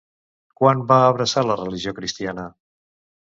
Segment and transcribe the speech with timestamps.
[0.59, 2.47] Quan va abraçar la religió cristiana?